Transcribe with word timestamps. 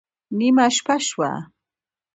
نېمه 0.37 0.65
شپه 0.75 0.95
شوه 1.07 1.31